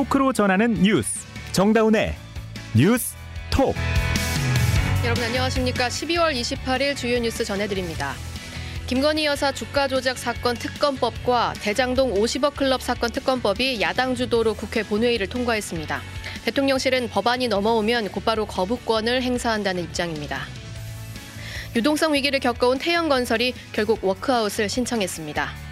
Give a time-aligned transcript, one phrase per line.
[0.00, 2.14] 토크로 전하는 뉴스 정다운의
[2.74, 3.14] 뉴스
[3.50, 3.74] 톡
[5.04, 5.88] 여러분 안녕하십니까?
[5.88, 8.14] 12월 28일 주요 뉴스 전해드립니다.
[8.86, 15.26] 김건희 여사 주가 조작 사건 특검법과 대장동 50억 클럽 사건 특검법이 야당 주도로 국회 본회의를
[15.26, 16.00] 통과했습니다.
[16.46, 20.46] 대통령실은 법안이 넘어오면 곧바로 거부권을 행사한다는 입장입니다.
[21.76, 25.69] 유동성 위기를 겪어온 태영건설이 결국 워크아웃을 신청했습니다.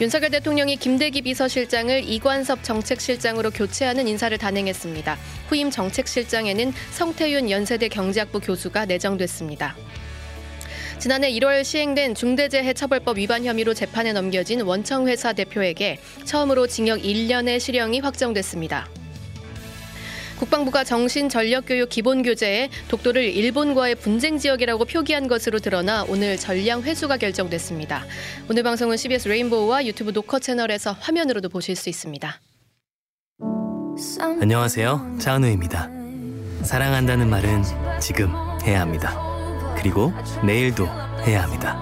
[0.00, 5.18] 윤석열 대통령이 김대기 비서실장을 이관섭 정책실장으로 교체하는 인사를 단행했습니다.
[5.48, 9.76] 후임 정책실장에는 성태윤 연세대 경제학부 교수가 내정됐습니다.
[10.98, 18.88] 지난해 1월 시행된 중대재해처벌법 위반 혐의로 재판에 넘겨진 원청회사 대표에게 처음으로 징역 1년의 실형이 확정됐습니다.
[20.40, 28.06] 국방부가 정신전력교육 기본교재에 독도를 일본과의 분쟁 지역이라고 표기한 것으로 드러나 오늘 전량 회수가 결정됐습니다.
[28.48, 32.40] 오늘 방송은 CBS 레인보우와 유튜브 노커 채널에서 화면으로도 보실 수 있습니다.
[34.40, 35.18] 안녕하세요.
[35.20, 35.90] 차은우입니다.
[36.62, 37.62] 사랑한다는 말은
[38.00, 38.32] 지금
[38.64, 39.20] 해야 합니다.
[39.76, 40.10] 그리고
[40.42, 40.86] 내일도
[41.26, 41.78] 해야 합니다.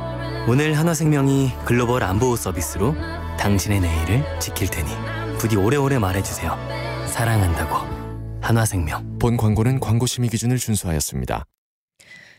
[0.48, 2.96] 오늘 한화생명이 글로벌 안보호 서비스로
[3.38, 4.90] 당신의 내일을 지킬 테니
[5.38, 6.58] 부디 오래오래 말해주세요.
[7.06, 7.97] 사랑한다고.
[8.48, 9.18] 한화생명.
[9.18, 11.44] 본 광고는 광고 심의 기준을 준수하였습니다.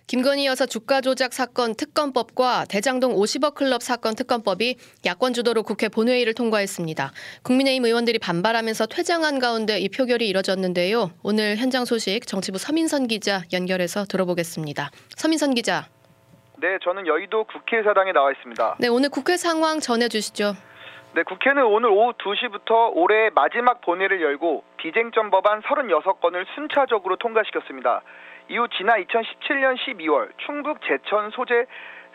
[0.07, 6.33] 김건희 여사 주가 조작 사건 특검법과 대장동 50억 클럽 사건 특검법이 야권 주도로 국회 본회의를
[6.33, 7.11] 통과했습니다.
[7.43, 11.11] 국민의힘 의원들이 반발하면서 퇴장한 가운데 이 표결이 이뤄졌는데요.
[11.21, 14.89] 오늘 현장 소식 정치부 서민선 기자 연결해서 들어보겠습니다.
[15.15, 15.85] 서민선 기자.
[16.57, 18.77] 네, 저는 여의도 국회의사당에 나와 있습니다.
[18.79, 20.55] 네, 오늘 국회 상황 전해 주시죠.
[21.11, 28.01] 네, 국회는 오늘 오후 2시부터 올해 마지막 본회를 열고 비쟁점 법안 36건을 순차적으로 통과시켰습니다.
[28.47, 31.65] 이후 지난 2017년 12월 충북 제천 소재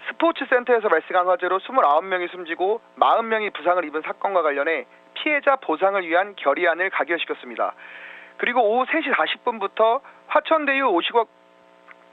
[0.07, 7.75] 스포츠센터에서 발생한 화재로 29명이 숨지고 40명이 부상을 입은 사건과 관련해 피해자 보상을 위한 결의안을 가결시켰습니다.
[8.37, 11.27] 그리고 오후 3시 40분부터 화천대유 50억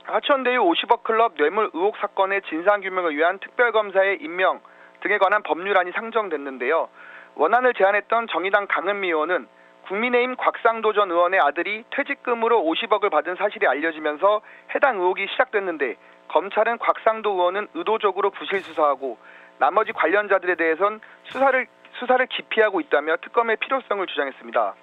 [0.06, 4.62] 화천대유 50억 클럽 뇌물 의혹 사건의 진상 규명을 위한 특별검사의 임명
[5.02, 6.90] 등에 관한 법률안이 상정됐는데요.
[7.36, 9.48] 원안을 제안했던 정의당 강은미 의원은
[9.88, 14.42] 국민의힘 곽상도 전 의원의 아들이 퇴직금으로 50억을 받은 사실이 알려지면서
[14.76, 15.98] 해당 의혹이 시작됐는데
[16.30, 19.18] 검찰은 곽상도 의원은 의도적으로 부실 수사하고
[19.58, 24.74] 나머지 관련자들에 대해선 수사를 수사를 기피하고 있다며 특검의 필요성을 주장했습니다.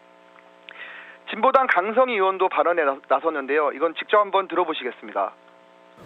[1.31, 3.73] 진보당 강성희 의원도 발언에 나섰는데요.
[3.73, 5.33] 이건 직접 한번 들어보시겠습니다.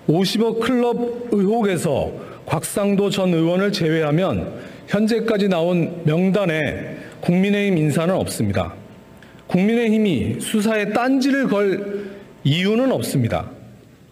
[0.09, 2.13] 50억 클럽 의혹에서
[2.47, 4.53] 곽상도 전 의원을 제외하면
[4.89, 8.75] 현재까지 나온 명단에 국민의힘 인사는 없습니다.
[9.47, 12.11] 국민의힘이 수사에 딴지를 걸
[12.45, 13.51] 이유는 없습니다.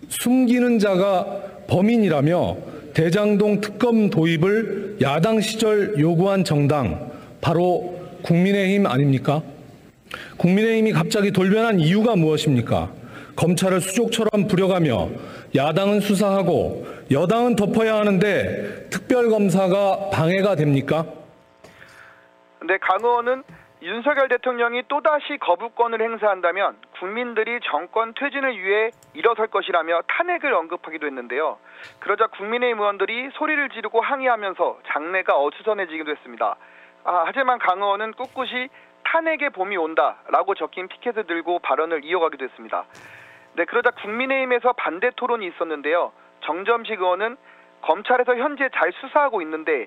[0.08, 1.26] 숨기는 자가
[1.66, 2.56] 범인이라며
[2.94, 7.10] 대장동 특검 도입을 야당 시절 요구한 정당
[7.40, 9.42] 바로 국민의힘 아닙니까?
[10.36, 12.92] 국민의힘이 갑자기 돌변한 이유가 무엇입니까?
[13.36, 15.08] 검찰을 수족처럼 부려가며
[15.54, 21.04] 야당은 수사하고 여당은 덮어야 하는데 특별검사가 방해가 됩니까?
[22.66, 23.42] 네, 강 의원은
[23.82, 31.56] 윤석열 대통령이 또다시 거부권을 행사한다면 국민들이 정권 퇴진을 위해 일어설 것이라며 탄핵을 언급하기도 했는데요.
[31.98, 36.56] 그러자 국민의힘 의원들이 소리를 지르고 항의하면서 장내가 어수선해지기도 했습니다.
[37.04, 38.68] 아, 하지만 강 의원은 꿋꿋이
[39.04, 42.84] 탄핵의 봄이 온다라고 적힌 피켓을 들고 발언을 이어가기도 했습니다.
[43.60, 46.12] 네, 그러자 국민의힘에서 반대 토론이 있었는데요.
[46.46, 47.36] 정점식 의원은
[47.82, 49.86] 검찰에서 현재 잘 수사하고 있는데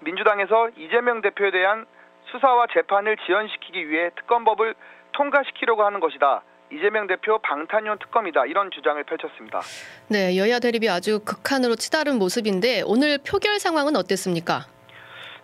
[0.00, 1.86] 민주당에서 이재명 대표에 대한
[2.32, 4.74] 수사와 재판을 지연시키기 위해 특검법을
[5.12, 6.42] 통과시키려고 하는 것이다.
[6.72, 9.60] 이재명 대표 방탄용 특검이다 이런 주장을 펼쳤습니다.
[10.10, 14.62] 네, 여야 대립이 아주 극한으로 치달은 모습인데 오늘 표결 상황은 어땠습니까?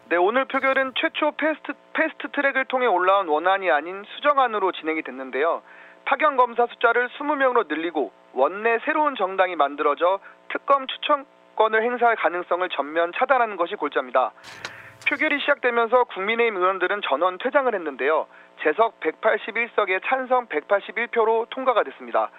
[0.09, 5.63] 네, 오늘 표결은 최초 패스트, 패스트 트랙을 통해 올라온 원안이 아닌 수정안으로 진행이 됐는데요.
[6.11, 10.19] 파견 검사 숫자를 20명으로 늘리고 원내 새로운 정당이 만들어져
[10.51, 14.33] 특검 추천권을 행사할 가능성을 전면 차단하는 것이 골자입니다.
[15.09, 18.27] 표결이 시작되면서 국민의힘 의원들은 전원 퇴장을 했는데요.
[18.61, 22.33] 재석 181석에 찬성 181표로 통과가 됐습니다.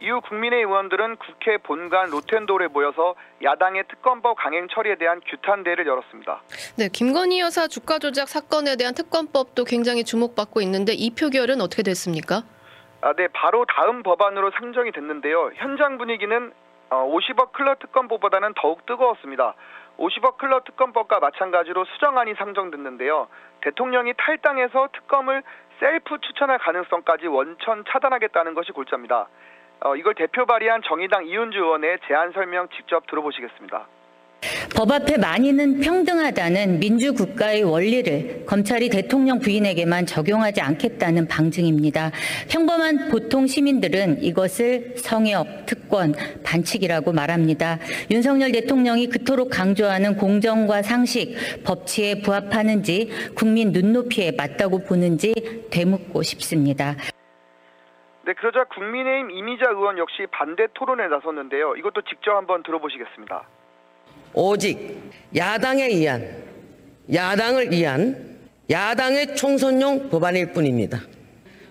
[0.00, 6.42] 이후 국민의힘 의원들은 국회 본관 로텐도에 모여서 야당의 특검법 강행 처리에 대한 규탄대를 열었습니다.
[6.78, 12.44] 네, 김건희 여사 주가 조작 사건에 대한 특검법도 굉장히 주목받고 있는데 이 표결은 어떻게 됐습니까?
[13.02, 15.50] 아, 네, 바로 다음 법안으로 상정이 됐는데요.
[15.54, 16.52] 현장 분위기는
[16.90, 19.54] 50억 어, 클럽 특검법보다는 더욱 뜨거웠습니다.
[19.98, 23.28] 50억 클럽 특검법과 마찬가지로 수정안이 상정됐는데요.
[23.62, 25.42] 대통령이 탈당해서 특검을
[25.80, 29.28] 셀프 추천할 가능성까지 원천 차단하겠다는 것이 골자입니다.
[29.80, 33.86] 어, 이걸 대표 발의한 정의당 이윤주 의원의 제안 설명 직접 들어보시겠습니다.
[34.74, 42.10] 법 앞에 만인은 평등하다는 민주국가의 원리를 검찰이 대통령 부인에게만 적용하지 않겠다는 방증입니다.
[42.50, 46.14] 평범한 보통 시민들은 이것을 성역, 특권,
[46.44, 47.78] 반칙이라고 말합니다.
[48.10, 55.34] 윤석열 대통령이 그토록 강조하는 공정과 상식, 법치에 부합하는지 국민 눈높이에 맞다고 보는지
[55.70, 56.96] 되묻고 싶습니다.
[58.26, 61.76] 네, 그러자 국민의힘 이미자 의원 역시 반대 토론에 나섰는데요.
[61.76, 63.46] 이것도 직접 한번 들어보시겠습니다.
[64.34, 64.98] 오직
[65.34, 66.26] 야당에 의한
[67.12, 68.36] 야당을 위한
[68.70, 70.98] 야당의 총선용 법안일 뿐입니다.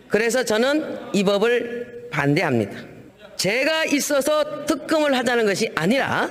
[0.07, 2.77] 그래서 저는 이 법을 반대합니다.
[3.35, 6.27] 제가 있어서 특검을 하자는 것이 아니라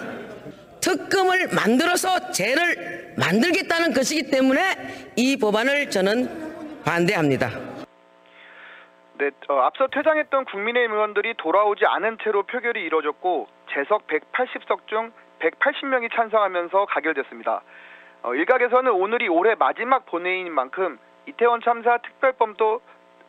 [0.80, 7.48] 특검을 만들어서 죄를 만들겠다는 것이기 때문에 이 법안을 저는 반대합니다.
[9.16, 15.12] 네, 어, 앞서 퇴장했던 국민의힘 의원들이 돌아오지 않은 채로 표결이 이뤄졌고 재석 180석 중
[15.50, 17.62] 180명이 찬성하면서 가결됐습니다.
[18.22, 22.80] 어, 일각에서는 오늘이 올해 마지막 본회의인 만큼 이태원 참사 특별법도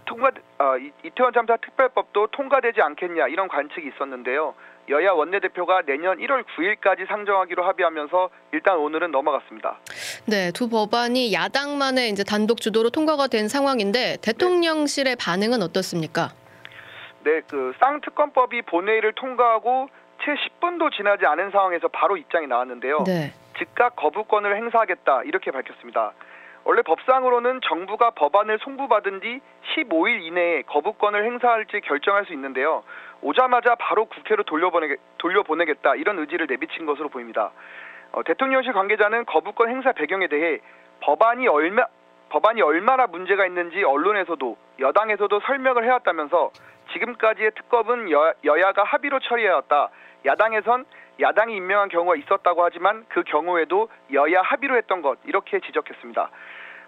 [0.06, 0.30] 통과
[0.60, 4.54] 어, 이- 이태원 참사 특별법도 통과되지 않겠냐 이런 관측이 있었는데요.
[4.88, 9.80] 여야 원내대표가 내년 1월 9일까지 상정하기로 합의하면서 일단 오늘은 넘어갔습니다.
[10.28, 16.30] 네, 두 법안이 야당만의 이제 단독 주도로 통과가 된 상황인데 대통령실의 반응은 어떻습니까?
[17.24, 19.90] 네, 그 쌍특검법이 본회의를 통과하고
[20.26, 23.04] 채 10분도 지나지 않은 상황에서 바로 입장이 나왔는데요.
[23.06, 23.32] 네.
[23.58, 26.14] 즉각 거부권을 행사하겠다 이렇게 밝혔습니다.
[26.64, 29.40] 원래 법상으로는 정부가 법안을 송부받은 뒤
[29.76, 32.84] 15일 이내에 거부권을 행사할지 결정할 수 있는데요.
[33.22, 37.52] 오자마자 바로 국회로 돌려보내, 돌려보내겠다 이런 의지를 내비친 것으로 보입니다.
[38.12, 40.60] 어, 대통령실 관계자는 거부권 행사 배경에 대해
[41.02, 41.86] 법안이 얼마
[42.30, 46.52] 법안이 얼마나 문제가 있는지 언론에서도 여당에서도 설명을 해왔다면서
[46.94, 49.90] 지금까지의 특검은 여, 여야가 합의로 처리해왔다.
[50.26, 50.86] 야당에선
[51.20, 56.30] 야당이 임명한 경우가 있었다고 하지만 그 경우에도 여야 합의로 했던 것 이렇게 지적했습니다.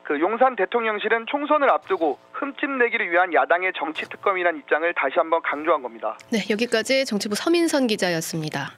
[0.04, 5.82] 그 용산 대통령실은 총선을 앞두고 흠집 내기를 위한 야당의 정치 특검이라는 입장을 다시 한번 강조한
[5.82, 6.18] 겁니다.
[6.32, 8.72] 네, 여기까지 정치부 서민선 기자였습니다.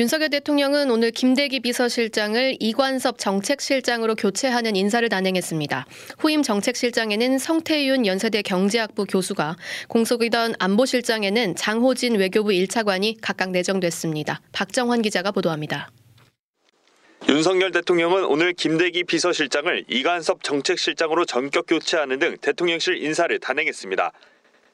[0.00, 5.86] 윤석열 대통령은 오늘 김대기 비서실장을 이관섭 정책실장으로 교체하는 인사를 단행했습니다.
[6.20, 9.56] 후임 정책실장에는 성태윤 연세대 경제학부 교수가
[9.88, 14.40] 공석이던 안보실장에는 장호진 외교부 1차관이 각각 내정됐습니다.
[14.52, 15.90] 박정환 기자가 보도합니다.
[17.28, 24.12] 윤석열 대통령은 오늘 김대기 비서실장을 이관섭 정책실장으로 전격 교체하는 등 대통령실 인사를 단행했습니다.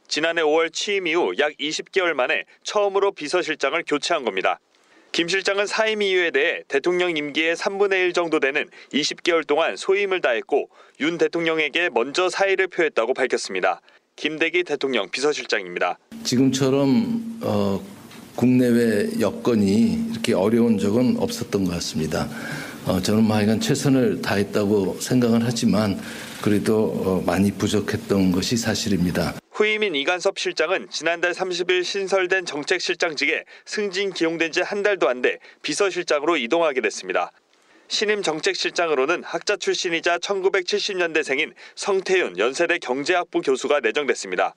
[0.07, 4.61] 지난해 5월 취임 이후 약 20개월 만에 처음으로 비서실장을 교체한 겁니다.
[5.15, 10.69] 김 실장은 사임 이유에 대해 대통령 임기의 3분의 1 정도 되는 20개월 동안 소임을 다했고
[10.99, 13.81] 윤 대통령에게 먼저 사의를 표했다고 밝혔습니다.
[14.17, 15.99] 김대기 대통령 비서실장입니다.
[16.25, 17.81] 지금처럼 어,
[18.35, 22.29] 국내외 여건이 이렇게 어려운 적은 없었던 것 같습니다.
[22.85, 25.97] 어, 저는 하여간 최선을 다했다고 생각은 하지만
[26.43, 29.35] 그래도 어, 많이 부족했던 것이 사실입니다.
[29.55, 36.37] 후임인 이간섭 실장은 지난달 30일 신설된 정책실장직에 승진 기용된 지 한 달도 안 돼 비서실장으로
[36.37, 37.31] 이동하게 됐습니다.
[37.87, 44.57] 신임 정책실장으로는 학자 출신이자 1970년대생인 성태윤 연세대 경제학부 교수가 내정됐습니다.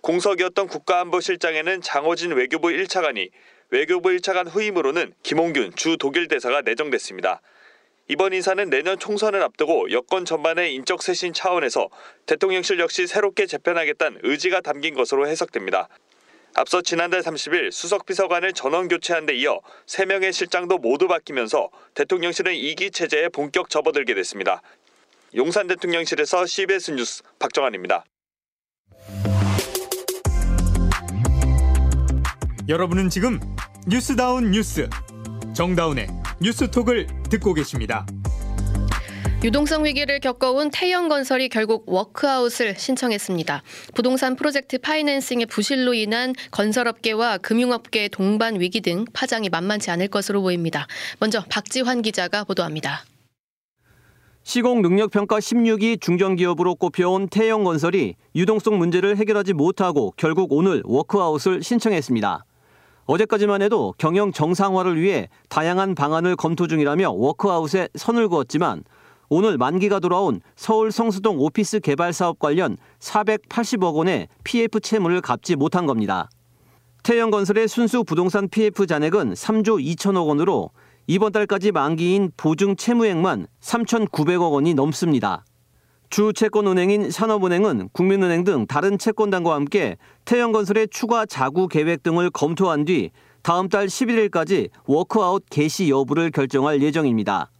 [0.00, 3.28] 공석이었던 국가안보실장에는 장호진 외교부 1차관이
[3.68, 7.42] 외교부 1차관 후임으로는 김홍균 주 독일 대사가 내정됐습니다.
[8.10, 11.90] 이번 인사는 내년 총선을 앞두고 여권 전반의 인적 쇄신 차원에서
[12.26, 15.88] 대통령실 역시 새롭게 재편하겠다는 의지가 담긴 것으로 해석됩니다.
[16.56, 22.92] 앞서 지난달 30일 수석 비서관을 전원 교체한 데 이어 3명의 실장도 모두 바뀌면서 대통령실은 2기
[22.92, 24.60] 체제에 본격 접어들게 됐습니다.
[25.36, 28.04] 용산 대통령실에서 CBS 뉴스 박정환입니다.
[32.68, 33.38] 여러분은 지금
[33.86, 34.90] 뉴스다운 뉴스
[35.54, 38.06] 정다운의 뉴스톡을 듣고 계십니다.
[39.42, 43.62] 유동성 위기를 겪어온 태영건설이 결국 워크아웃을 신청했습니다.
[43.94, 50.86] 부동산 프로젝트 파이낸싱의 부실로 인한 건설업계와 금융업계의 동반 위기 등 파장이 만만치 않을 것으로 보입니다.
[51.20, 53.04] 먼저 박지환 기자가 보도합니다.
[54.42, 62.44] 시공 능력 평가 16위 중견기업으로 꼽혀온 태영건설이 유동성 문제를 해결하지 못하고 결국 오늘 워크아웃을 신청했습니다.
[63.10, 68.84] 어제까지만 해도 경영 정상화를 위해 다양한 방안을 검토 중이라며 워크아웃에 선을 그었지만
[69.28, 75.86] 오늘 만기가 돌아온 서울 성수동 오피스 개발 사업 관련 480억 원의 PF 채무를 갚지 못한
[75.86, 76.30] 겁니다.
[77.02, 80.70] 태영건설의 순수 부동산 PF 잔액은 3조 2천억 원으로
[81.08, 85.44] 이번 달까지 만기인 보증 채무액만 3,900억 원이 넘습니다.
[86.10, 93.10] 주 채권은행인 산업은행은 국민은행 등 다른 채권단과 함께 태영건설의 추가 자구 계획 등을 검토한 뒤
[93.42, 97.52] 다음 달 11일까지 워크아웃 개시 여부를 결정할 예정입니다.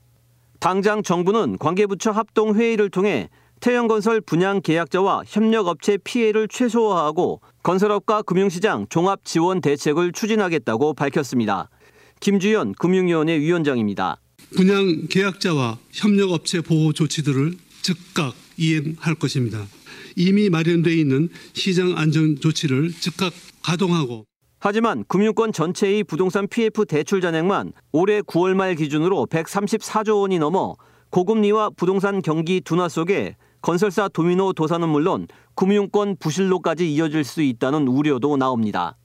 [0.58, 3.30] 당장 정부는 관계부처 합동 회의를 통해
[3.60, 11.70] 태영건설 분양 계약자와 협력업체 피해를 최소화하고 건설업과 금융시장 종합 지원 대책을 추진하겠다고 밝혔습니다.
[12.18, 14.16] 김주연 금융위원회 위원장입니다.
[14.56, 19.66] 분양 계약자와 협력업체 보호 조치들을 즉각 이행할 것입니다.
[20.16, 23.32] 이미 마련돼 있는 시장 안전 조치를 즉각
[23.62, 24.24] 가동하고
[24.58, 30.74] 하지만 금융권 전체의 부동산 PF 대출 잔액만 올해 9월 말 기준으로 134조 원이 넘어
[31.10, 38.36] 고금리와 부동산 경기 둔화 속에 건설사 도미노 도산은 물론 금융권 부실로까지 이어질 수 있다는 우려도
[38.36, 38.96] 나옵니다.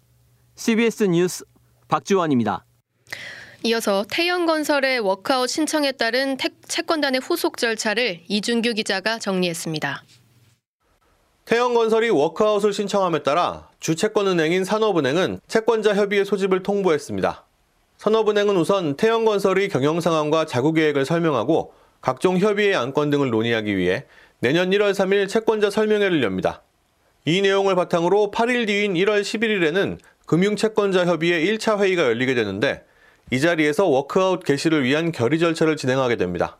[0.55, 1.45] CBS 뉴스
[1.87, 2.65] 박지원입니다.
[3.65, 10.03] 이어서 태영건설의 워크아웃 신청에 따른 채권단의 후속 절차를 이준규 기자가 정리했습니다.
[11.45, 17.43] 태영건설이 워크아웃을 신청함에 따라 주채권은행인 산업은행은 채권자 협의회 소집을 통보했습니다.
[17.97, 24.05] 산업은행은 우선 태영건설의 경영 상황과 자구 계획을 설명하고 각종 협의회 안건 등을 논의하기 위해
[24.41, 26.61] 내년 1월 3일 채권자 설명회를 엽니다.
[27.25, 32.84] 이 내용을 바탕으로 8일 뒤인 1월 11일에는 금융채권자 협의회 1차 회의가 열리게 되는데
[33.31, 36.57] 이 자리에서 워크아웃 개시를 위한 결의 절차를 진행하게 됩니다.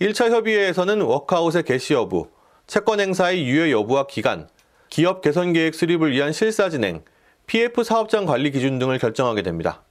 [0.00, 2.28] 1차 협의회에서는 워크아웃의 개시 여부,
[2.66, 4.48] 채권 행사의 유예 여부와 기간,
[4.90, 7.02] 기업 개선 계획 수립을 위한 실사 진행,
[7.46, 9.82] PF 사업장 관리 기준 등을 결정하게 됩니다.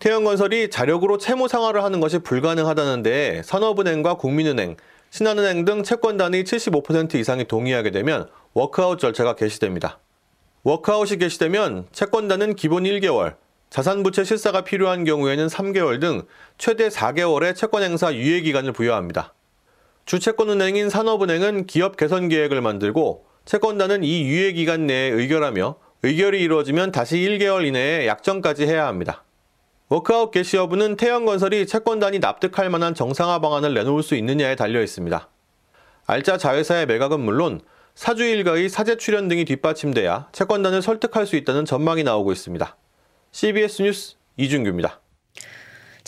[0.00, 4.76] 태영건설이 자력으로 채무 상환을 하는 것이 불가능하다는 데에 산업은행과 국민은행,
[5.10, 9.98] 신한은행 등 채권단이 75% 이상이 동의하게 되면 워크아웃 절차가 개시됩니다.
[10.62, 13.36] 워크아웃이 개시되면 채권단은 기본 1개월,
[13.70, 16.22] 자산부채 실사가 필요한 경우에는 3개월 등
[16.56, 19.34] 최대 4개월의 채권 행사 유예 기간을 부여합니다.
[20.06, 27.16] 주채권은행인 산업은행은 기업 개선 계획을 만들고 채권단은 이 유예 기간 내에 의결하며 의결이 이루어지면 다시
[27.16, 29.24] 1개월 이내에 약정까지 해야 합니다.
[29.90, 35.28] 워크아웃 개시 여부는 태영건설이 채권단이 납득할 만한 정상화 방안을 내놓을 수 있느냐에 달려 있습니다.
[36.06, 37.60] 알짜 자회사의 매각은 물론
[37.94, 42.76] 사주 일가의 사재 출연 등이 뒷받침돼야 채권단을 설득할 수 있다는 전망이 나오고 있습니다.
[43.32, 45.00] CBS 뉴스 이준규입니다.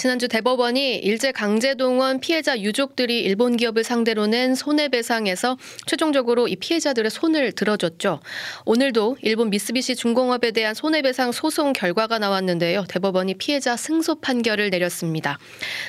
[0.00, 7.52] 지난주 대법원이 일제 강제동원 피해자 유족들이 일본 기업을 상대로 낸 손해배상에서 최종적으로 이 피해자들의 손을
[7.52, 8.20] 들어줬죠.
[8.64, 12.86] 오늘도 일본 미쓰비시 중공업에 대한 손해배상 소송 결과가 나왔는데요.
[12.88, 15.38] 대법원이 피해자 승소 판결을 내렸습니다.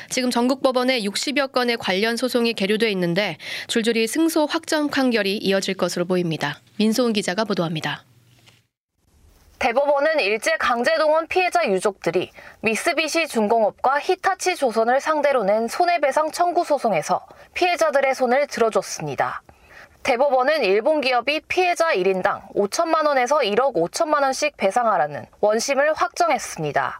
[0.09, 6.03] 지금 전국 법원에 60여 건의 관련 소송이 계류돼 있는데 줄줄이 승소 확정 판결이 이어질 것으로
[6.03, 6.59] 보입니다.
[6.75, 8.03] 민소은 기자가 보도합니다.
[9.61, 18.15] 대법원은 일제 강제동원 피해자 유족들이 미쓰비시 중공업과 히타치 조선을 상대로 낸 손해배상 청구 소송에서 피해자들의
[18.15, 19.43] 손을 들어줬습니다.
[20.01, 26.99] 대법원은 일본 기업이 피해자 1인당 5천만 원에서 1억 5천만 원씩 배상하라는 원심을 확정했습니다.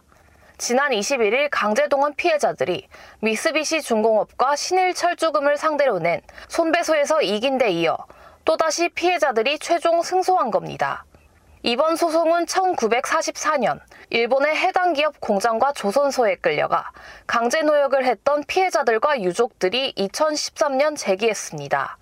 [0.56, 2.86] 지난 21일 강제동원 피해자들이
[3.18, 7.98] 미쓰비시 중공업과 신일철주금을 상대로 낸 손배소에서 이긴 데 이어
[8.44, 11.04] 또다시 피해자들이 최종 승소한 겁니다.
[11.64, 13.78] 이번 소송은 1944년
[14.10, 16.90] 일본의 해당 기업 공장과 조선소에 끌려가
[17.28, 21.98] 강제 노역을 했던 피해자들과 유족들이 2013년 제기했습니다.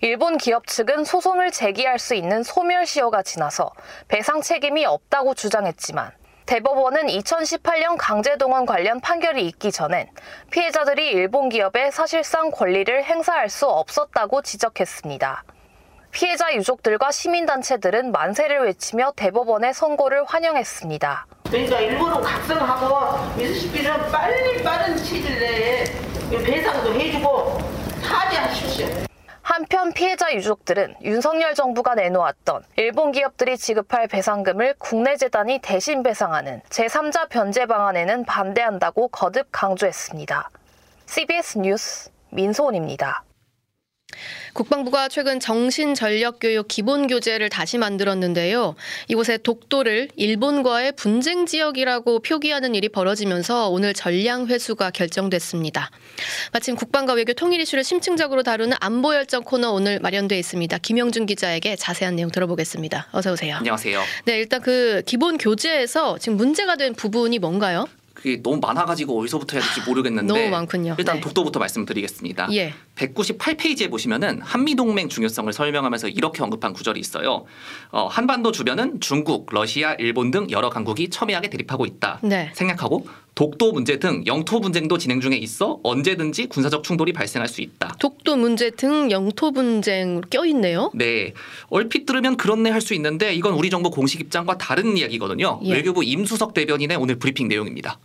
[0.00, 3.72] 일본 기업 측은 소송을 제기할 수 있는 소멸시효가 지나서
[4.06, 6.12] 배상 책임이 없다고 주장했지만
[6.46, 10.08] 대법원은 2018년 강제동원 관련 판결이 있기 전엔
[10.52, 15.42] 피해자들이 일본 기업에 사실상 권리를 행사할 수 없었다고 지적했습니다.
[16.14, 21.26] 피해자 유족들과 시민단체들은 만세를 외치며 대법원의 선고를 환영했습니다.
[21.50, 25.84] 그러니까 일본은 각성하고 미스시피는 빨리 빠른 시일 내에
[26.30, 27.58] 배상도 해주고
[28.00, 28.86] 사죄하십시오.
[29.42, 37.28] 한편 피해자 유족들은 윤석열 정부가 내놓았던 일본 기업들이 지급할 배상금을 국내 재단이 대신 배상하는 제3자
[37.28, 40.48] 변제 방안에는 반대한다고 거듭 강조했습니다.
[41.06, 43.24] CBS 뉴스 민소은입니다.
[44.52, 48.74] 국방부가 최근 정신전력교육 기본교재를 다시 만들었는데요.
[49.08, 55.90] 이곳에 독도를 일본과의 분쟁 지역이라고 표기하는 일이 벌어지면서 오늘 전량 회수가 결정됐습니다.
[56.52, 60.78] 마침 국방과 외교 통일 이슈를 심층적으로 다루는 안보 열정 코너 오늘 마련돼 있습니다.
[60.78, 63.08] 김영준 기자에게 자세한 내용 들어보겠습니다.
[63.12, 63.56] 어서 오세요.
[63.56, 64.02] 안녕하세요.
[64.26, 67.86] 네, 일단 그 기본 교재에서 지금 문제가 된 부분이 뭔가요?
[68.24, 70.94] 그게 너무 많아가지고 어디서부터 해야 될지 모르겠는데 너무 많군요.
[70.98, 71.20] 일단 네.
[71.20, 72.48] 독도부터 말씀드리겠습니다.
[72.52, 72.72] 예.
[72.96, 77.44] 198페이지에 보시면은 한미 동맹 중요성을 설명하면서 이렇게 언급한 구절이 있어요.
[77.90, 82.20] 어, 한반도 주변은 중국, 러시아, 일본 등 여러 강국이 첨예하게 대립하고 있다.
[82.22, 82.50] 네.
[82.54, 87.96] 생략하고 독도 문제 등 영토 분쟁도 진행 중에 있어 언제든지 군사적 충돌이 발생할 수 있다.
[87.98, 90.90] 독도 문제 등 영토 분쟁 껴 있네요.
[90.94, 91.34] 네.
[91.68, 95.60] 얼핏 들으면 그렇네 할 수 있는데 이건 우리 정부 공식 입장과 다른 이야기거든요.
[95.64, 95.72] 예.
[95.72, 97.98] 외교부 임수석 대변인의 오늘 브리핑 내용입니다.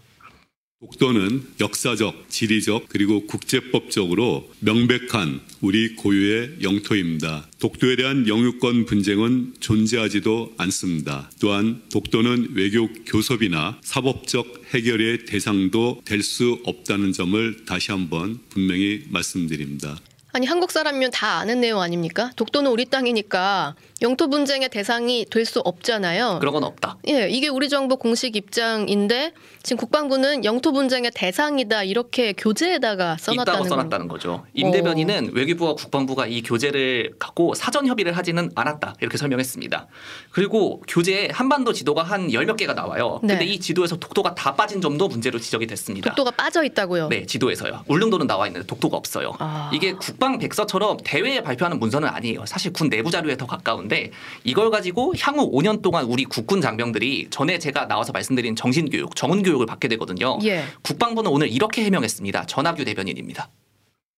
[0.81, 7.49] 독도는 역사적, 지리적, 그리고 국제법적으로 명백한 우리 고유의 영토입니다.
[7.59, 11.29] 독도에 대한 영유권 분쟁은 존재하지도 않습니다.
[11.41, 19.99] 또한 독도는 외교 교섭이나 사법적 해결의 대상도 될 수 없다는 점을 다시 한번 분명히 말씀드립니다.
[20.31, 22.29] 아니 한국 사람이면 다 아는 내용 아닙니까?
[22.35, 26.37] 독도는 우리 땅이니까 영토 분쟁의 대상이 될 수 없잖아요.
[26.39, 26.97] 그런 건 없다.
[27.07, 29.33] 예, 이게 우리 정부 공식 입장인데
[29.63, 33.67] 지금 국방부는 영토 분쟁의 대상이다 이렇게 교재에다가 써놨다는.
[33.67, 34.45] 써놨다는 거죠.
[34.53, 39.87] 임 대변인은 외교부와 국방부가 이 교재를 갖고 사전 협의를 하지는 않았다 이렇게 설명했습니다.
[40.31, 43.19] 그리고 교재에 한반도 지도가 한 열 몇 개가 나와요.
[43.23, 43.29] 네.
[43.33, 46.09] 근데 이 지도에서 독도가 다 빠진 점도 문제로 지적이 됐습니다.
[46.11, 47.07] 독도가 빠져 있다고요.
[47.07, 47.83] 네, 지도에서요.
[47.87, 49.33] 울릉도는 나와 있는데 독도가 없어요.
[49.39, 49.71] 아.
[49.73, 52.45] 이게 국방 백서처럼 대회에 발표하는 문서는 아니에요.
[52.45, 54.11] 사실 군 내부 자료에 더 가까운데
[54.43, 59.87] 이걸 가지고 향후 5년 동안 우리 국군 장병들이 전에 제가 나와서 말씀드린 정신교육, 정훈교육을 받게
[59.87, 60.37] 되거든요.
[60.43, 60.63] 예.
[60.83, 62.45] 국방부는 오늘 이렇게 해명했습니다.
[62.45, 63.49] 전학규 대변인입니다.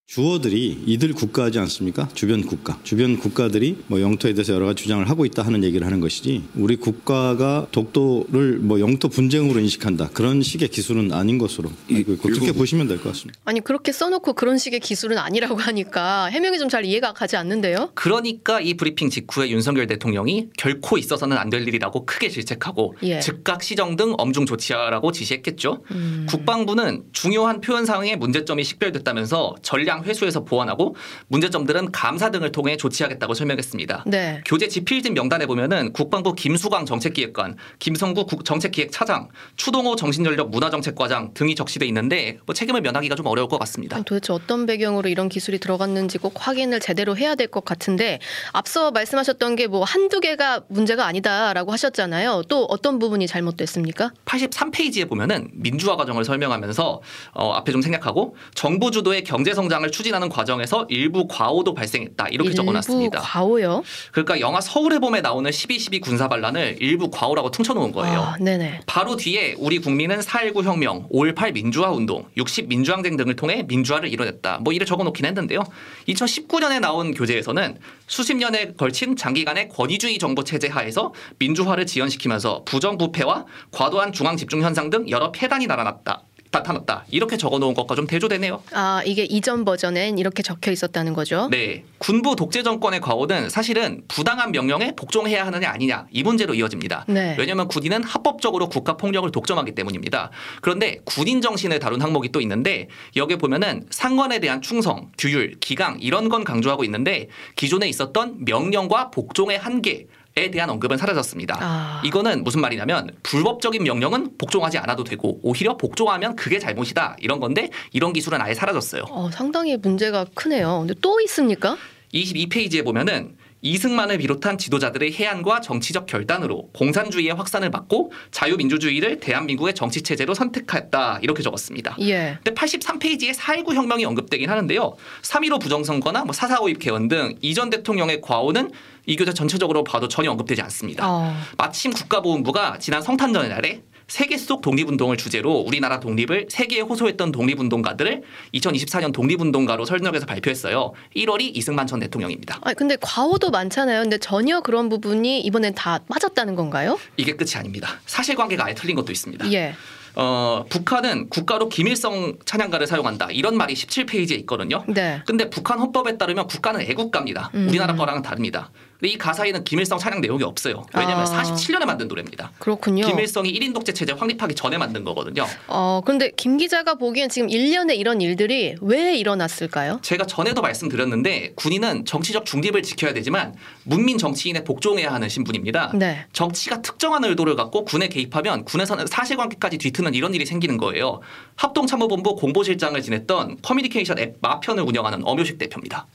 [0.07, 2.09] 주어들이 이들 국가지 않습니까?
[2.13, 2.77] 주변 국가.
[2.83, 6.75] 주변 국가들이 뭐 영토에 대해서 여러 가지 주장을 하고 있다 하는 얘기를 하는 것이지 우리
[6.75, 10.09] 국가가 독도를 뭐 영토 분쟁으로 인식한다.
[10.09, 13.39] 그런 식의 기술은 아닌 것으로 알고 있고 그렇게 보시면 될 것 같습니다.
[13.45, 17.91] 아니 그렇게 써놓고 그런 식의 기술은 아니라고 하니까 해명이 좀 잘 이해가 가지 않는데요.
[17.95, 23.19] 그러니까 이 브리핑 직후에 윤석열 대통령이 결코 있어서는 안 될 일이라고 크게 질책하고 예.
[23.19, 25.83] 즉각 시정 등 엄중 조치하라고 지시했겠죠.
[25.91, 26.25] 음.
[26.29, 30.95] 국방부는 중요한 표현 사항에 문제점이 식별됐다면서 전량 회수해서 보완하고
[31.27, 34.03] 문제점들은 감사 등을 통해 조치하겠다고 설명했습니다.
[34.07, 34.41] 네.
[34.45, 41.85] 교재 지필진 명단에 보면은 국방부 김수광 정책기획관, 김성구 국- 정책기획차장, 추동호 정신전력 문화정책과장 등이 적시돼
[41.87, 43.95] 있는데 뭐 책임을 면하기가 좀 어려울 것 같습니다.
[43.95, 48.19] 아니, 도대체 어떤 배경으로 이런 기술이 들어갔는지 꼭 확인을 제대로 해야 될 것 같은데
[48.53, 52.43] 앞서 말씀하셨던 게 뭐 한두 개가 문제가 아니다라고 하셨잖아요.
[52.49, 54.11] 또 어떤 부분이 잘못됐습니까?
[54.25, 57.01] 83페이지에 보면은 민주화 과정을 설명하면서
[57.33, 62.49] 어, 앞에 좀 생략하고 정부 주도의 경제 성장 을 추진하는 과정에서 일부 과오도 발생했다 이렇게
[62.49, 63.19] 일부 적어놨습니다.
[63.19, 63.83] 과오요?
[64.11, 68.19] 그러니까 영화 서울의 봄에 나오는 12.12 군사 반란을 일부 과오라고 퉁쳐놓은 거예요.
[68.19, 68.81] 아, 네네.
[68.85, 74.59] 바로 뒤에 우리 국민은 4.19 혁명, 5.18 민주화 운동, 60 민주항쟁 등을 통해 민주화를 이뤄냈다.
[74.59, 75.63] 뭐 이를 적어놓긴 했는데요.
[76.07, 84.11] 2019년에 나온 교재에서는 수십 년에 걸친 장기간의 권위주의 정부 체제 하에서 민주화를 지연시키면서 부정부패와 과도한
[84.11, 86.23] 중앙 집중 현상 등 여러 폐단이 나타났다.
[86.51, 87.05] 나타났다.
[87.09, 88.61] 이렇게 적어놓은 것과 좀 대조되네요.
[88.73, 91.47] 아 이게 이전 버전엔 이렇게 적혀 있었다는 거죠.
[91.49, 91.83] 네.
[91.97, 97.05] 군부 독재 정권의 과오는 사실은 부당한 명령에 복종해야 하느냐 아니냐 이 문제로 이어집니다.
[97.07, 97.35] 네.
[97.39, 100.31] 왜냐하면 군인은 합법적으로 국가 폭력을 독점하기 때문입니다.
[100.61, 106.27] 그런데 군인 정신을 다룬 항목이 또 있는데 여기에 보면은 상관에 대한 충성, 규율, 기강 이런
[106.29, 111.57] 건 강조하고 있는데 기존에 있었던 명령과 복종의 한계 에 대한 언급은 사라졌습니다.
[111.59, 112.01] 아.
[112.05, 118.13] 이거는 무슨 말이냐면 불법적인 명령은 복종하지 않아도 되고 오히려 복종하면 그게 잘못이다 이런 건데 이런
[118.13, 119.03] 기술은 아예 사라졌어요.
[119.09, 120.79] 어, 상당히 문제가 크네요.
[120.79, 121.77] 근데 또 있습니까?
[122.13, 130.33] 22페이지에 보면은 이승만을 비롯한 지도자들의 해안과 정치적 결단으로 공산주의의 확산을 막고 자유민주주의를 대한민국의 정치 체제로
[130.33, 131.95] 선택했다 이렇게 적었습니다.
[132.01, 132.37] 예.
[132.43, 134.95] 근데 83페이지에 4.19 혁명이 언급되긴 하는데요.
[135.21, 138.71] 3.15 부정선거나 뭐 4.45입 개헌 등 이전 대통령의 과오는
[139.05, 141.05] 이 교재 전체적으로 봐도 전혀 언급되지 않습니다.
[141.07, 141.35] 어.
[141.57, 149.13] 마침 국가보훈부가 지난 성탄절 날에 세계 속 독립운동을 주제로 우리나라 독립을 세계에 호소했던 독립운동가들을 2024년
[149.13, 150.93] 독립운동가로 설정해서 발표했어요.
[151.15, 152.59] 1월이 이승만 전 대통령입니다.
[152.61, 154.01] 아 근데 과오도 많잖아요.
[154.01, 156.99] 근데 전혀 그런 부분이 이번엔 다 빠졌다는 건가요?
[157.17, 157.99] 이게 끝이 아닙니다.
[158.05, 159.51] 사실관계가 아예 틀린 것도 있습니다.
[159.53, 159.73] 예.
[160.15, 163.29] 어, 북한은 국가로 김일성 찬양가를 사용한다.
[163.31, 164.83] 이런 말이 17페이지에 있거든요.
[164.87, 165.21] 네.
[165.25, 167.51] 근데 북한 헌법에 따르면 북한은 애국가입니다.
[167.55, 167.67] 음.
[167.69, 168.71] 우리나라 거랑은 다릅니다.
[169.01, 170.85] 근데 이 가사에는 김일성 찬양 내용이 없어요.
[170.95, 171.41] 왜냐하면 아.
[171.43, 172.51] 47년에 만든 노래입니다.
[172.59, 173.07] 그렇군요.
[173.07, 175.47] 김일성이 1인 독재 체제 확립하기 전에 만든 거거든요.
[175.67, 179.99] 어 그런데 김 기자가 보기엔 지금 1년에 이런 일들이 왜 일어났을까요?
[180.03, 185.93] 제가 전에도 말씀드렸는데 군인은 정치적 중립을 지켜야 되지만 문민 정치인에 복종해야 하는 신분입니다.
[185.95, 186.27] 네.
[186.31, 191.21] 정치가 특정한 의도를 갖고 군에 개입하면 군에서는 사실관계까지 뒤트는 이런 일이 생기는 거예요.
[191.55, 196.05] 합동참모본부 공보실장을 지냈던 커뮤니케이션 앱 마편을 운영하는 엄효식 대표입니다.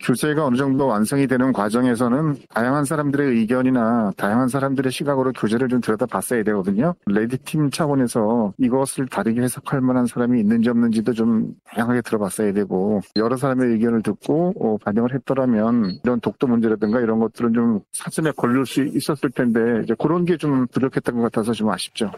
[0.00, 6.44] 규제가 어느 정도 완성이 되는 과정에서는 다양한 사람들의 의견이나 다양한 사람들의 시각으로 규제를 좀 들여다봤어야
[6.44, 6.94] 되거든요.
[7.06, 13.70] 레디팀 차원에서 이것을 다르게 해석할 만한 사람이 있는지 없는지도 좀 다양하게 들어봤어야 되고 여러 사람의
[13.72, 19.30] 의견을 듣고 어, 반영을 했더라면 이런 독도 문제라든가 이런 것들은 좀 사전에 걸릴 수 있었을
[19.30, 22.10] 텐데 이제 그런 게 좀 부족했던 것 같아서 좀 아쉽죠.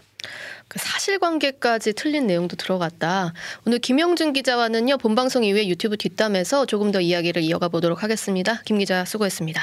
[0.69, 3.33] 그 사실관계까지 틀린 내용도 들어갔다.
[3.67, 8.61] 오늘 김영준 기자와는요 본 방송 이후에 유튜브 뒷담에서 조금 더 이야기를 이어가 보도록 하겠습니다.
[8.65, 9.61] 김 기자 수고했습니다.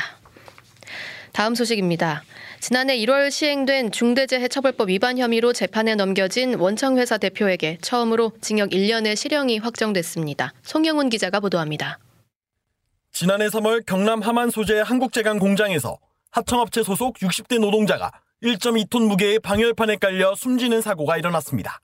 [1.31, 2.23] 다음 소식입니다.
[2.61, 10.53] 지난해 1월 시행된 중대재해처벌법 위반 혐의로 재판에 넘겨진 원청회사 대표에게 처음으로 징역 1년의 실형이 확정됐습니다.
[10.63, 11.99] 송영훈 기자가 보도합니다.
[13.11, 15.99] 지난해 3월 경남 함안 소재 한국제강 공장에서
[16.31, 18.11] 하청업체 소속 60대 노동자가
[18.45, 21.81] 1.2톤 무게의 방열판에 깔려 숨지는 사고가 일어났습니다.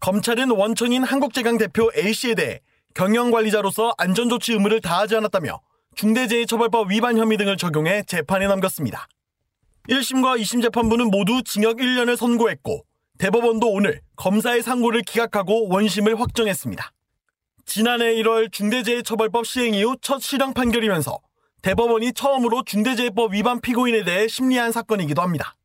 [0.00, 2.60] 검찰은 원청인 한국제강 대표 A씨에 대해
[2.94, 5.60] 경영관리자로서 안전조치 의무를 다하지 않았다며
[5.94, 9.06] 중대재해처벌법 위반 혐의 등을 적용해 재판에 넘겼습니다.
[9.88, 12.84] 1심과 2심 재판부는 모두 징역 1년을 선고했고
[13.18, 16.90] 대법원도 오늘 검사의 상고를 기각하고 원심을 확정했습니다.
[17.64, 21.20] 지난해 1월 중대재해처벌법 시행 이후 첫 실형 판결이면서
[21.62, 25.55] 대법원이 처음으로 중대재해법 위반 피고인에 대해 심리한 사건이기도 합니다.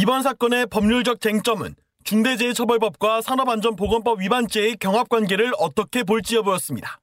[0.00, 7.00] 이번 사건의 법률적 쟁점은 중대재해처벌법과 산업안전보건법 위반죄의 경합관계를 어떻게 볼지 여부였습니다.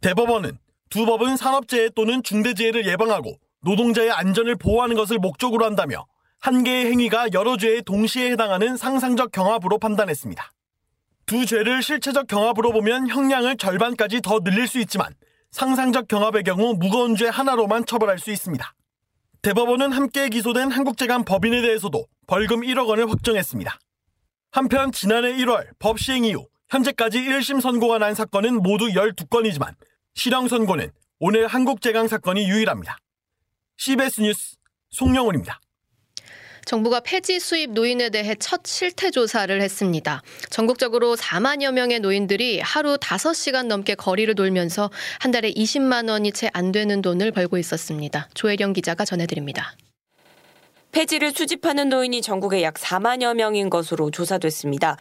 [0.00, 0.56] 대법원은
[0.88, 6.06] 두 법은 산업재해 또는 중대재해를 예방하고 노동자의 안전을 보호하는 것을 목적으로 한다며
[6.40, 10.52] 한 개의 행위가 여러 죄에 동시에 해당하는 상상적 경합으로 판단했습니다.
[11.26, 15.12] 두 죄를 실체적 경합으로 보면 형량을 절반까지 더 늘릴 수 있지만
[15.50, 18.74] 상상적 경합의 경우 무거운 죄 하나로만 처벌할 수 있습니다.
[19.42, 23.78] 대법원은 함께 기소된 한국재간 법인에 대해서도 벌금 1억 원을 확정했습니다.
[24.50, 29.74] 한편 지난해 1월 법 시행 이후 현재까지 1심 선고가 난 사건은 모두 12건이지만
[30.14, 32.98] 실형 선고는 오늘 한국재강 사건이 유일합니다.
[33.76, 34.56] CBS 뉴스
[34.90, 35.60] 송영훈입니다.
[36.64, 40.22] 정부가 폐지 수입 노인에 대해 첫 실태 조사를 했습니다.
[40.48, 46.70] 전국적으로 4만여 명의 노인들이 하루 5시간 넘게 거리를 돌면서 한 달에 20만 원이 채 안
[46.70, 48.28] 되는 돈을 벌고 있었습니다.
[48.34, 49.74] 조혜령 기자가 전해드립니다.
[50.92, 54.98] 폐지를 수집하는 노인이 전국에 약 4만여 명인 것으로 조사됐습니다.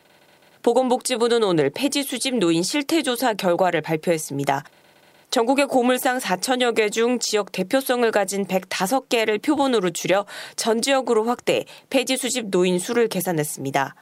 [0.64, 4.64] 보건복지부는 오늘 폐지 수집 노인 실태조사 결과를 발표했습니다.
[5.32, 10.26] 전국의 고물상 4천여 개 중 지역 대표성을 가진 105개를 표본으로 줄여
[10.56, 13.96] 전 지역으로 확대 폐지 수집 노인 수를 계산했습니다.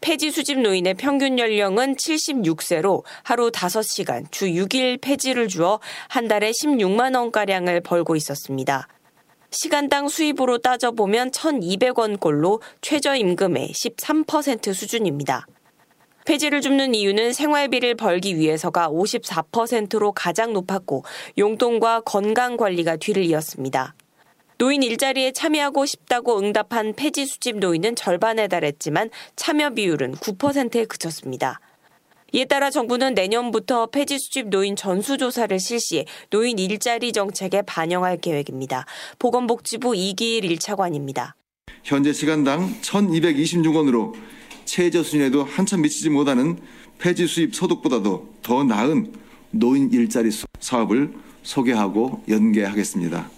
[0.00, 7.16] 폐지 수집 노인의 평균 연령은 76세로 하루 5시간 주 6일 폐지를 주어 한 달에 16만
[7.16, 8.88] 원가량을 벌고 있었습니다.
[9.50, 15.46] 시간당 수입으로 따져보면 1,200원꼴로 최저임금의 13% 수준입니다.
[16.26, 21.04] 폐지를 줍는 이유는 생활비를 벌기 위해서가 54%로 가장 높았고
[21.38, 23.94] 용돈과 건강 관리가 뒤를 이었습니다.
[24.58, 31.60] 노인 일자리에 참여하고 싶다고 응답한 폐지 수집 노인은 절반에 달했지만 참여 비율은 9%에 그쳤습니다.
[32.32, 38.84] 이에 따라 정부는 내년부터 폐지 수집 노인 전수조사를 실시해 노인 일자리 정책에 반영할 계획입니다.
[39.18, 41.32] 보건복지부 이기일 1차관입니다.
[41.84, 44.12] 현재 시간당 1,226원으로
[44.66, 46.58] 최저 수준에도 한참 미치지 못하는
[46.98, 49.12] 폐지 수입 소득보다도 더 나은
[49.50, 53.30] 노인 일자리 사업을 소개하고 연계하겠습니다.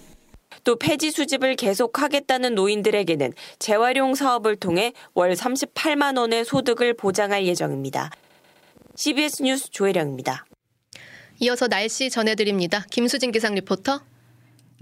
[0.65, 8.11] 또 폐지 수집을 계속하겠다는 노인들에게는 재활용 사업을 통해 월 38만 원의 소득을 보장할 예정입니다.
[9.03, 10.45] CBS 뉴스 조혜령입니다.
[11.39, 12.85] 이어서 날씨 전해드립니다.
[12.91, 14.03] 김수진 기상 리포터.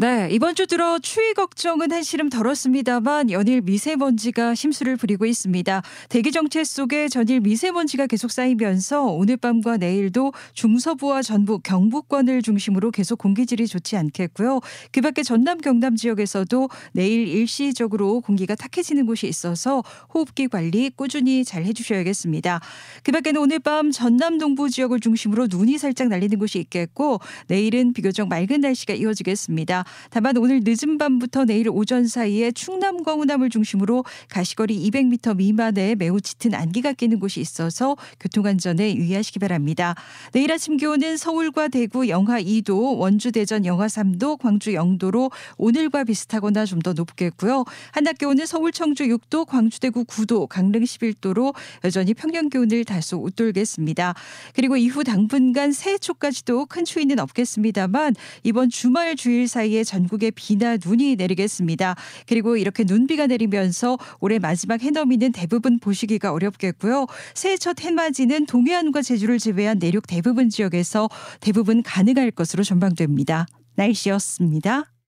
[0.02, 5.82] 네, 이번 주 들어 추위 걱정은 한시름 덜었습니다만 연일 미세먼지가 심수를 부리고 있습니다.
[6.08, 13.18] 대기 정체 속에 전일 미세먼지가 계속 쌓이면서 오늘 밤과 내일도 중서부와 전북, 경북권을 중심으로 계속
[13.18, 14.62] 공기질이 좋지 않겠고요.
[14.94, 19.84] 그 밖에 전남, 경남 지역에서도 내일 일시적으로 공기가 탁해지는 곳이 있어서
[20.14, 22.62] 호흡기 관리 꾸준히 잘 해주셔야겠습니다.
[23.04, 28.30] 그 밖에는 오늘 밤 전남 동부 지역을 중심으로 눈이 살짝 날리는 곳이 있겠고 내일은 비교적
[28.30, 29.84] 맑은 날씨가 이어지겠습니다.
[30.10, 36.56] 다만 오늘 늦은 밤부터 내일 오전 사이에 충남과 호남을 중심으로 가시거리 200m 미만의 매우 짙은
[36.56, 39.96] 안개가 끼는 곳이 있어서 교통안전에 유의하시기 바랍니다.
[40.32, 46.66] 내일 아침 기온은 서울과 대구 영하 2도, 원주 대전 영하 3도, 광주 0도로 오늘과 비슷하거나
[46.66, 47.66] 좀 더 높겠고요.
[47.92, 54.16] 한낮 기온은 서울 청주 6도, 광주 대구 9도, 강릉 11도로 여전히 평년 기온을 다소 웃돌겠습니다.
[54.54, 61.16] 그리고 이후 당분간 새해 초까지도 큰 추위는 없겠습니다만 이번 주말 주일 사이에 전국에 비나 눈이
[61.16, 61.96] 내리겠습니다.
[62.28, 67.08] 그리고 이렇게 눈비가 내리면서 올해 마지막 해넘이는 대부분 보시기가 어렵겠고요.
[67.34, 73.48] 새해 첫 해맞이는 동해안과 제주를 제외한 내륙 대부분 지역에서 대부분 가능할 것으로 전망됩니다.
[73.76, 74.99] 날씨였습니다.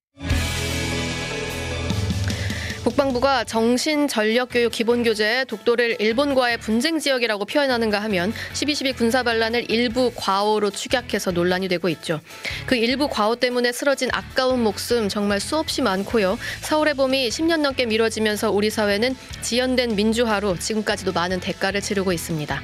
[2.83, 9.69] 국방부가 정신 전력 교육 기본 교재에 독도를 일본과의 분쟁 지역이라고 표현하는가 하면 12.12 군사 반란을
[9.69, 12.19] 일부 과오로 축약해서 논란이 되고 있죠.
[12.65, 16.39] 그 일부 과오 때문에 쓰러진 아까운 목숨 정말 수없이 많고요.
[16.61, 22.61] 서울의 봄이 10년 넘게 미뤄지면서 우리 사회는 지연된 민주화로 지금까지도 많은 대가를 치르고 있습니다.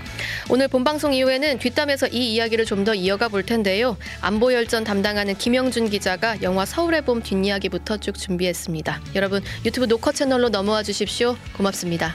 [0.49, 3.97] 오늘 본방송 이후에는 뒷담에서 이 이야기를 좀 더 이어가 볼 텐데요.
[4.21, 9.01] 안보 열전 담당하는 김영준 기자가 영화 서울의 봄 뒷이야기부터 쭉 준비했습니다.
[9.15, 11.35] 여러분 유튜브 녹화 채널로 넘어와 주십시오.
[11.55, 12.13] 고맙습니다.